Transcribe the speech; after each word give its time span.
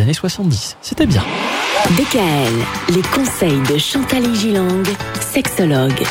années 0.00 0.14
70. 0.14 0.76
C'était 0.80 1.06
bien. 1.06 1.22
DKL, 1.90 2.94
les 2.94 3.02
conseils 3.02 3.60
de 3.70 3.78
Chantal 3.78 4.34
Gilang, 4.34 4.82
sexologue. 5.20 6.04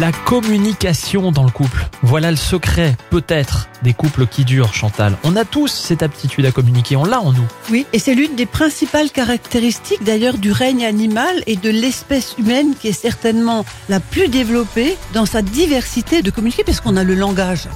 La 0.00 0.12
communication 0.12 1.32
dans 1.32 1.44
le 1.44 1.50
couple. 1.50 1.88
Voilà 2.02 2.30
le 2.30 2.36
secret, 2.36 2.94
peut-être, 3.08 3.68
des 3.82 3.94
couples 3.94 4.26
qui 4.26 4.44
durent, 4.44 4.74
Chantal. 4.74 5.16
On 5.24 5.36
a 5.36 5.46
tous 5.46 5.68
cette 5.72 6.02
aptitude 6.02 6.44
à 6.44 6.50
communiquer, 6.52 6.96
on 6.96 7.04
l'a 7.06 7.18
en 7.20 7.32
nous. 7.32 7.46
Oui, 7.70 7.86
et 7.94 7.98
c'est 7.98 8.14
l'une 8.14 8.34
des 8.36 8.44
principales 8.44 9.08
caractéristiques 9.10 10.04
d'ailleurs 10.04 10.36
du 10.36 10.52
règne 10.52 10.84
animal 10.84 11.42
et 11.46 11.56
de 11.56 11.70
l'espèce 11.70 12.34
humaine 12.36 12.74
qui 12.78 12.88
est 12.88 12.92
certainement 13.00 13.64
la 13.88 13.98
plus 14.00 14.28
développée 14.28 14.98
dans 15.14 15.24
sa 15.24 15.40
diversité 15.40 16.20
de 16.20 16.30
communiquer 16.30 16.62
parce 16.62 16.80
qu'on 16.80 16.96
a 16.98 17.02
le 17.04 17.14
langage. 17.14 17.66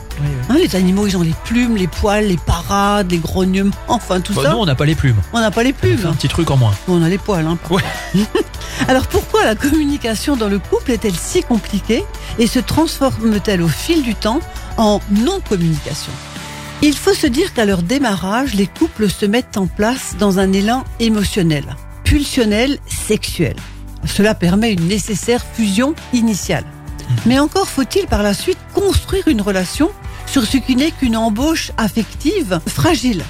Hein, 0.51 0.57
les 0.59 0.77
animaux, 0.77 1.07
ils 1.07 1.17
ont 1.17 1.23
les 1.23 1.35
plumes, 1.45 1.77
les 1.77 1.87
poils, 1.87 2.27
les 2.27 2.37
parades, 2.37 3.11
les 3.11 3.19
grognements, 3.19 3.71
enfin 3.89 4.21
tout 4.21 4.35
Bah, 4.35 4.43
ça. 4.43 4.51
nous, 4.51 4.59
on 4.59 4.67
n'a 4.67 4.75
pas 4.75 4.85
les 4.85 4.95
plumes. 4.95 5.17
On 5.33 5.41
n'a 5.41 5.51
pas 5.51 5.63
les 5.63 5.71
On 5.71 5.81
plumes. 5.81 6.07
un 6.07 6.13
petit 6.13 6.29
truc 6.29 6.51
en 6.51 6.59
moins. 6.59 6.73
On 6.87 7.03
a 7.03 7.09
les 7.09 7.19
poils. 7.19 7.47
Hein, 7.47 7.57
Ouais. 7.71 7.83
Alors 8.89 9.07
pourquoi 9.07 9.45
la 9.45 9.55
communication 9.55 10.37
dans 10.37 10.49
le 10.49 10.59
couple 10.59 10.93
est-elle 10.93 11.15
si 11.15 11.43
compliquée 11.43 12.05
et 12.39 12.47
se 12.47 12.59
transforme-t-elle 12.59 13.63
au 13.63 13.69
fil 13.69 14.03
du 14.03 14.15
temps 14.15 14.41
en 14.77 15.01
non-communication? 15.11 16.13
Il 16.83 16.97
faut 16.97 17.15
se 17.15 17.27
dire 17.27 17.53
qu'à 17.53 17.67
leur 17.67 17.83
démarrage, 17.83 18.55
les 18.55 18.67
couples 18.67 19.11
se 19.11 19.27
mettent 19.27 19.59
en 19.59 19.67
place 19.67 20.17
dans 20.19 20.39
un 20.39 20.53
élan 20.53 20.85
émotionnel, 20.99 21.65
pulsionnel, 22.05 22.79
sexuel. 22.87 23.55
Cela 24.07 24.35
permet 24.35 24.73
une 24.73 24.89
nécessaire 24.89 25.45
fusion 25.53 25.95
initiale. 26.15 26.65
Mais 27.27 27.39
encore 27.39 27.69
faut-il 27.69 28.07
par 28.07 28.23
la 28.23 28.35
suite 28.35 28.59
construire 28.73 29.29
une 29.29 29.43
relation 29.43 29.91
sur 30.27 30.47
ce 30.47 30.57
qui 30.57 30.75
n'est 30.75 30.93
qu'une 30.93 31.17
embauche 31.17 31.73
affective 31.77 32.61
fragile. 32.67 33.23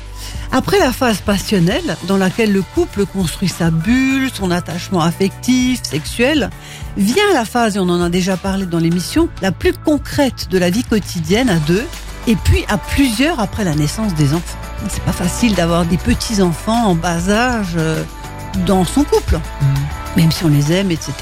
Après 0.53 0.81
la 0.81 0.93
phase 0.93 1.21
passionnelle, 1.21 1.97
dans 2.09 2.17
laquelle 2.17 2.53
le 2.53 2.63
couple 2.63 3.07
construit 3.07 3.49
sa 3.49 3.71
bulle, 3.71 4.31
son 4.33 4.51
attachement 4.51 5.01
affectif, 5.01 5.81
sexuel, 5.85 6.51
vient 6.97 7.33
la 7.33 7.45
phase, 7.45 7.77
et 7.77 7.79
on 7.79 7.89
en 7.89 8.03
a 8.03 8.09
déjà 8.09 8.37
parlé 8.37 8.67
dans 8.67 8.81
l'émission, 8.81 9.29
la 9.43 9.53
plus 9.53 9.73
concrète 9.73 10.49
de 10.51 10.59
la 10.59 10.71
vie 10.71 10.83
quotidienne 10.83 11.49
à 11.49 11.59
deux, 11.61 11.87
et 12.27 12.35
puis 12.35 12.65
à 12.69 12.79
plusieurs 12.79 13.39
après 13.39 13.63
la 13.63 13.77
naissance 13.77 14.15
des 14.15 14.35
enfants. 14.35 14.59
C'est 14.89 15.05
pas 15.05 15.13
facile 15.13 15.55
d'avoir 15.55 15.85
des 15.85 15.99
petits 15.99 16.43
enfants 16.43 16.85
en 16.85 16.95
bas 16.97 17.31
âge 17.31 17.75
euh, 17.77 18.03
dans 18.67 18.85
son 18.85 19.05
couple, 19.05 19.39
même 20.17 20.33
si 20.33 20.45
on 20.45 20.49
les 20.49 20.73
aime, 20.73 20.91
etc. 20.91 21.13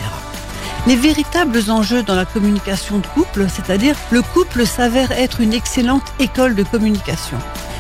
Les 0.86 0.96
véritables 0.96 1.70
enjeux 1.70 2.02
dans 2.02 2.14
la 2.14 2.24
communication 2.24 2.98
de 2.98 3.06
couple, 3.08 3.46
c'est-à-dire 3.48 3.94
le 4.10 4.22
couple 4.22 4.64
s'avère 4.64 5.12
être 5.12 5.42
une 5.42 5.52
excellente 5.52 6.14
école 6.18 6.54
de 6.54 6.62
communication. 6.62 7.36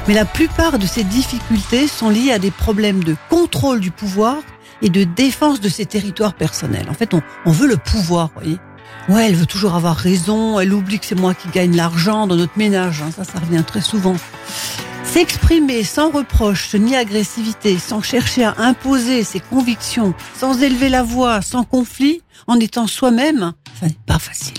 Mais 0.08 0.14
la 0.14 0.24
plupart 0.24 0.78
de 0.78 0.86
ces 0.86 1.04
difficultés 1.04 1.86
sont 1.86 2.08
liées 2.08 2.32
à 2.32 2.38
des 2.38 2.50
problèmes 2.50 3.04
de 3.04 3.14
contrôle 3.28 3.78
du 3.78 3.90
pouvoir 3.90 4.38
et 4.80 4.88
de 4.88 5.04
défense 5.04 5.60
de 5.60 5.68
ses 5.68 5.84
territoires 5.84 6.32
personnels. 6.32 6.86
En 6.88 6.94
fait, 6.94 7.12
on, 7.12 7.50
veut 7.50 7.68
le 7.68 7.76
pouvoir, 7.76 8.28
vous 8.28 8.40
voyez. 8.40 8.58
Ouais, 9.10 9.28
elle 9.28 9.34
veut 9.34 9.44
toujours 9.44 9.74
avoir 9.74 9.96
raison, 9.96 10.58
elle 10.60 10.72
oublie 10.72 10.98
que 10.98 11.04
c'est 11.04 11.14
moi 11.14 11.34
qui 11.34 11.48
gagne 11.48 11.76
l'argent 11.76 12.26
dans 12.26 12.36
notre 12.36 12.56
ménage, 12.56 13.02
hein, 13.02 13.10
ça, 13.14 13.24
ça 13.24 13.38
revient 13.38 13.62
très 13.66 13.82
souvent. 13.82 14.16
S'exprimer 15.04 15.84
sans 15.84 16.10
reproche 16.10 16.74
ni 16.74 16.96
agressivité, 16.96 17.78
sans 17.78 18.00
chercher 18.00 18.44
à 18.44 18.54
imposer 18.58 19.24
ses 19.24 19.40
convictions, 19.40 20.14
sans 20.38 20.62
élever 20.62 20.88
la 20.88 21.02
voix, 21.02 21.42
sans 21.42 21.64
conflit, 21.64 22.22
en 22.46 22.58
étant 22.58 22.86
soi-même, 22.86 23.52
ça 23.78 23.86
n'est 23.86 23.96
pas 24.06 24.18
facile. 24.18 24.56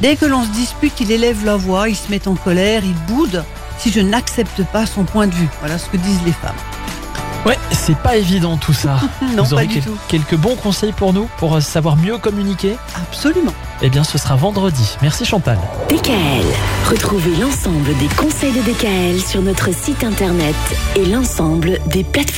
Dès 0.00 0.16
que 0.16 0.24
l'on 0.24 0.44
se 0.44 0.50
dispute, 0.50 0.98
il 1.00 1.10
élève 1.10 1.44
la 1.44 1.56
voix, 1.56 1.90
il 1.90 1.96
se 1.96 2.10
met 2.10 2.26
en 2.26 2.36
colère, 2.36 2.82
il 2.84 3.14
boude 3.14 3.44
si 3.82 3.90
je 3.90 4.00
n'accepte 4.00 4.62
pas 4.64 4.86
son 4.86 5.04
point 5.04 5.26
de 5.26 5.34
vue. 5.34 5.48
Voilà 5.60 5.76
ce 5.78 5.88
que 5.88 5.96
disent 5.96 6.22
les 6.24 6.32
femmes. 6.32 6.54
Ouais, 7.44 7.58
c'est 7.72 7.96
pas 7.98 8.16
évident 8.16 8.56
tout 8.56 8.72
ça. 8.72 9.00
Non, 9.36 9.42
Vous 9.42 9.48
pas 9.50 9.54
aurez 9.56 9.66
du 9.66 9.74
quel- 9.80 9.84
tout. 9.84 9.98
quelques 10.08 10.36
bons 10.36 10.54
conseils 10.54 10.92
pour 10.92 11.12
nous, 11.12 11.28
pour 11.38 11.56
euh, 11.56 11.60
savoir 11.60 11.96
mieux 11.96 12.16
communiquer 12.18 12.76
Absolument. 12.94 13.52
Eh 13.80 13.90
bien, 13.90 14.04
ce 14.04 14.16
sera 14.18 14.36
vendredi. 14.36 14.96
Merci 15.02 15.24
Chantal. 15.24 15.58
DKL. 15.88 16.44
Retrouvez 16.88 17.34
l'ensemble 17.40 17.96
des 17.98 18.06
conseils 18.16 18.52
de 18.52 18.60
DKL 18.60 19.20
sur 19.20 19.42
notre 19.42 19.74
site 19.74 20.04
internet 20.04 20.54
et 20.94 21.04
l'ensemble 21.06 21.80
des 21.86 22.04
plateformes. 22.04 22.28